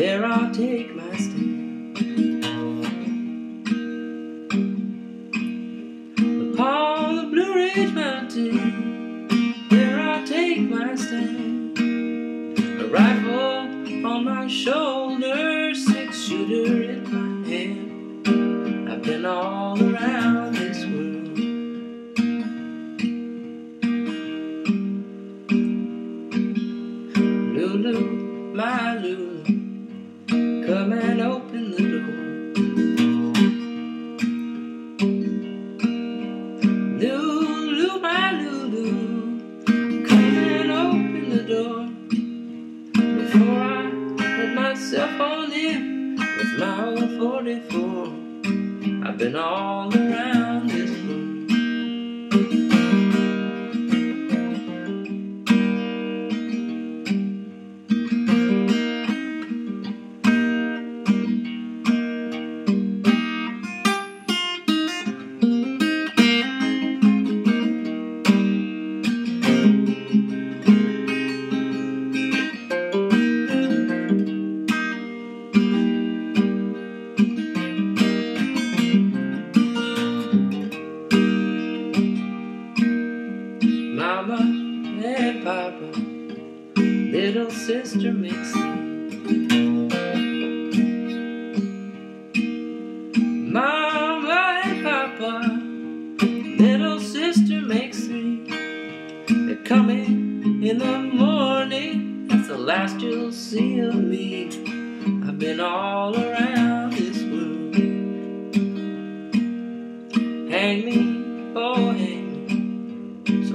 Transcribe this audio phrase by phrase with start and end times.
[0.00, 1.98] There I'll take my stand.
[6.54, 9.28] Upon the Blue Ridge Mountain,
[9.68, 11.78] there I'll take my stand.
[11.78, 18.88] A rifle on my shoulder, six shooter in my hand.
[18.88, 19.76] I've been all
[30.70, 32.14] come and open the door.
[37.00, 38.86] Lulu, my Lulu,
[40.06, 41.80] come and open the door
[43.18, 48.06] before I let myself on in with my old 44.
[49.08, 50.49] I've been all around
[84.20, 84.36] Mama
[85.02, 85.98] and Papa,
[86.78, 89.88] little sister makes Mixie.
[93.50, 96.26] Mama and Papa,
[96.62, 99.46] little sister makes Mixie.
[99.46, 102.26] They're coming in the morning.
[102.28, 104.48] That's the last you'll see of me.
[105.26, 106.39] I've been all around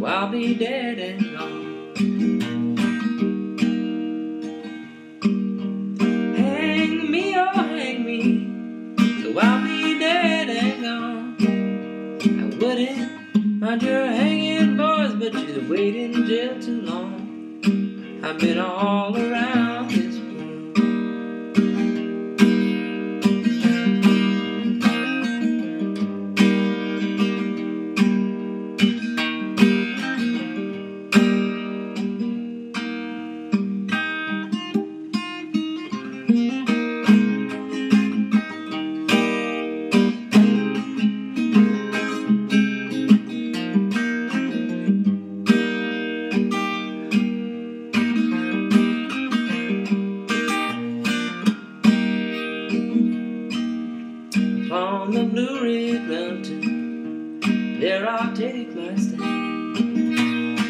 [0.00, 1.94] so I'll be dead and gone.
[6.36, 8.22] Hang me, oh, hang me,
[9.22, 11.36] so I'll be dead and gone.
[12.22, 18.20] I wouldn't mind your hanging, boys, but you'd wait in jail too long.
[18.24, 19.29] I've been all around
[54.66, 57.40] Upon the Blue Ridge Mountain,
[57.80, 60.60] there I'll take my stand.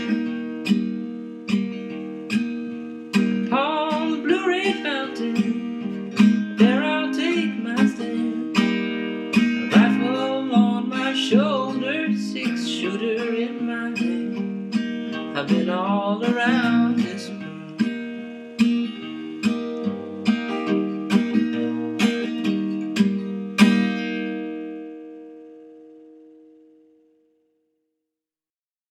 [3.49, 8.57] Upon the Blue Ridge Mountain, there I'll take my stand.
[8.57, 15.39] A rifle on my shoulder, six shooter in my hand.
[15.39, 17.01] I've been all around